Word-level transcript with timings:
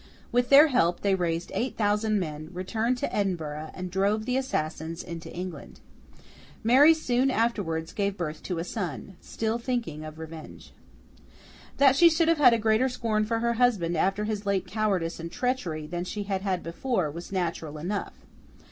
With 0.31 0.49
their 0.49 0.69
help, 0.69 1.01
they 1.01 1.13
raised 1.13 1.51
eight 1.53 1.77
thousand 1.77 2.19
men; 2.19 2.49
returned 2.51 2.97
to 2.97 3.15
Edinburgh, 3.15 3.69
and 3.75 3.91
drove 3.91 4.25
the 4.25 4.35
assassins 4.35 5.03
into 5.03 5.31
England. 5.31 5.79
Mary 6.63 6.95
soon 6.95 7.29
afterwards 7.29 7.93
gave 7.93 8.17
birth 8.17 8.41
to 8.41 8.57
a 8.57 8.63
son—still 8.63 9.59
thinking 9.59 10.03
of 10.03 10.17
revenge. 10.17 10.73
That 11.77 11.95
she 11.95 12.09
should 12.09 12.29
have 12.29 12.39
had 12.39 12.53
a 12.55 12.57
greater 12.57 12.89
scorn 12.89 13.25
for 13.25 13.41
her 13.41 13.53
husband 13.53 13.95
after 13.95 14.23
his 14.23 14.43
late 14.43 14.65
cowardice 14.65 15.19
and 15.19 15.31
treachery 15.31 15.85
than 15.85 16.03
she 16.03 16.23
had 16.23 16.41
had 16.41 16.63
before, 16.63 17.11
was 17.11 17.31
natural 17.31 17.77
enough. 17.77 18.25